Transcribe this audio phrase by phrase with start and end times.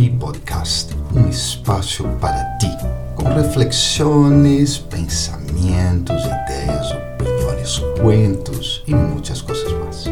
[0.00, 2.70] Mi Podcast, um espaço para ti,
[3.14, 10.06] com reflexões, pensamentos, ideias, opiniões, cuentos e muitas coisas mais.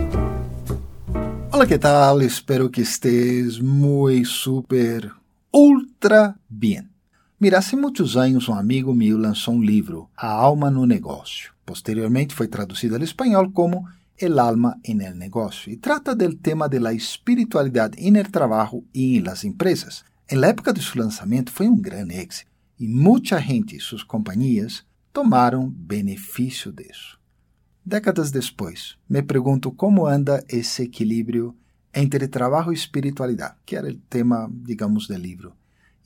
[1.51, 2.21] Olá, que tal?
[2.21, 5.11] Espero que estés muito, super,
[5.51, 6.86] ultra bem.
[7.41, 11.50] Mira, há muitos anos um amigo meu lançou um livro, A Alma no Negócio.
[11.64, 13.89] Posteriormente foi traduzido ao espanhol como
[14.19, 18.82] El alma en el negocio y trata del tema de la espiritualidad en el trabajo
[18.93, 20.05] y en las empresas.
[20.27, 24.04] En la época de su lanzamiento fue un gran éxito y mucha gente y sus
[24.04, 27.18] compañías tomaron beneficio de eso.
[27.85, 31.55] Décadas después, me pregunto cómo anda ese equilibrio
[31.93, 35.56] entre trabajo y espiritualidad, que era el tema, digamos, del libro.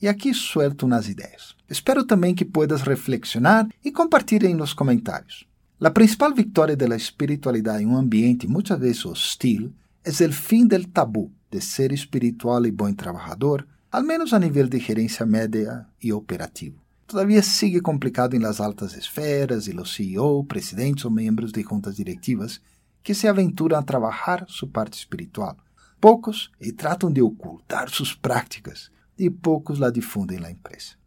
[0.01, 1.55] E aqui suelto umas ideias.
[1.69, 5.47] Espero também que puedas reflexionar e compartilhar em nos comentários.
[5.85, 10.87] A principal vitória da espiritualidade em um ambiente muitas vezes hostil é o fim do
[10.87, 16.13] tabu de ser espiritual e bom trabalhador, al menos a nível de gerência média e
[16.13, 16.81] operativo.
[17.05, 21.97] Todavia sigue complicado em las altas esferas e los CEO, presidentes ou membros de juntas
[21.97, 22.61] directivas
[23.03, 25.57] que se aventuram a trabalhar sua parte espiritual.
[25.99, 31.02] Poucos e tratam de ocultar suas práticas e poucos la difundem na empresa.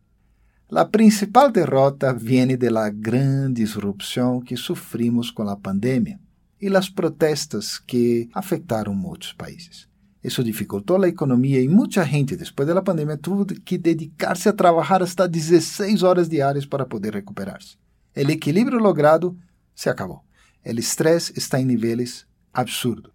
[0.68, 6.18] A principal derrota viene de la gran disrupção que sofrimos com a pandemia
[6.60, 9.88] e as protestas que afetaram muitos países.
[10.24, 15.04] Isso dificultou a economia e muita gente, depois da pandemia, teve que dedicar-se a trabalhar
[15.04, 17.76] hasta 16 horas diárias para poder recuperar-se.
[18.16, 19.38] O equilíbrio logrado
[19.72, 20.24] se acabou.
[20.66, 23.12] O estresse está em níveis absurdos.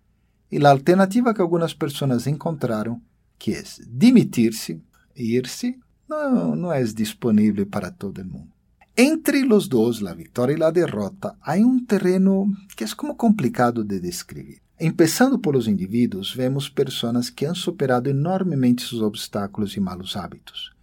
[0.49, 3.01] E a alternativa que algumas pessoas encontraram,
[3.37, 4.81] que é demitir-se,
[5.13, 5.77] ir-se
[6.11, 8.51] não, não é disponível para todo mundo.
[8.97, 13.83] Entre os dois, a vitória e a derrota, há um terreno que é como complicado
[13.83, 14.59] de descrever.
[14.79, 20.73] Empezando por os indivíduos, vemos pessoas que han superado enormemente seus obstáculos e malos hábitos,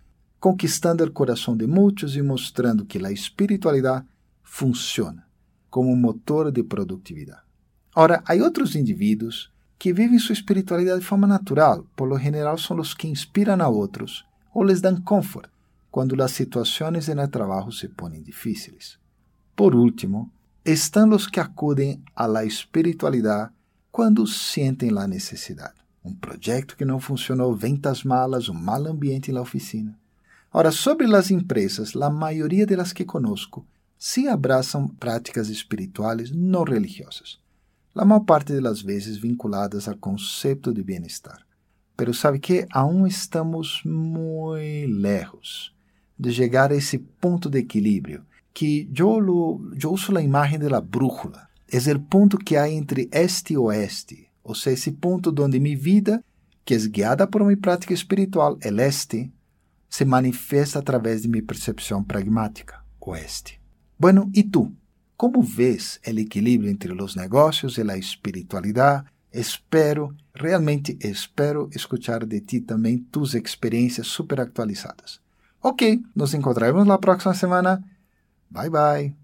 [0.41, 4.07] conquistando o coração de muitos e mostrando que a espiritualidade
[4.42, 5.27] funciona
[5.69, 7.42] como motor de produtividade.
[7.95, 12.79] Ora, há outros indivíduos que vivem sua espiritualidade de forma natural, por lo general são
[12.79, 15.51] os que inspiram a outros ou les dan confort
[15.91, 18.98] quando as situações no trabalho se ponem difíceis.
[19.57, 20.31] Por último,
[20.64, 23.51] estão os que acudem à espiritualidade
[23.91, 25.75] quando sentem a necessidade.
[26.05, 29.98] Um projeto que não funcionou, ventas malas, um mau ambiente na oficina.
[30.53, 33.67] Ora, sobre as empresas, a maioria delas que conosco
[33.98, 37.39] se abraçam práticas espirituais não religiosas,
[37.95, 41.48] a maior parte das vezes vinculadas ao conceito de bem-estar.
[41.98, 44.55] Pero sabe que aún estamos muito
[44.86, 45.75] lejos
[46.17, 50.81] de chegar a esse ponto de equilíbrio que eu, lo, eu uso a imagem da
[50.81, 51.48] brújula.
[51.70, 55.77] É o ponto que há entre este e oeste, ou seja, esse ponto onde minha
[55.77, 56.25] vida,
[56.64, 59.33] que é guiada por uma prática espiritual, el este,
[59.91, 63.61] se manifesta através de minha percepção pragmática, oeste.
[63.98, 64.73] Bueno, e tu?
[65.17, 69.05] Como vês o equilíbrio entre os negócios e a espiritualidade?
[69.30, 75.20] Espero, realmente espero escuchar de ti também tus experiências super actualizadas.
[75.61, 77.84] Ok, nos encontraremos na próxima semana.
[78.50, 79.14] Bye bye.